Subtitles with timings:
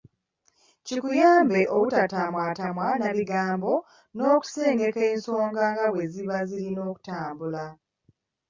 [0.85, 3.71] Kikuyamba obutatamattama na bigambo
[4.15, 7.65] n’okusengeka ensonga nga bwe ziba zirina okutambula.